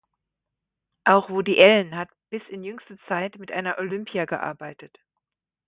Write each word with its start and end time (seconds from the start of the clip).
Auch 1.03 1.29
Woody 1.29 1.61
Allen 1.61 1.95
hat 1.95 2.09
bis 2.31 2.41
in 2.49 2.63
jüngste 2.63 2.97
Zeit 3.07 3.37
mit 3.37 3.51
einer 3.51 3.77
Olympia 3.77 4.25
gearbeitet. 4.25 4.97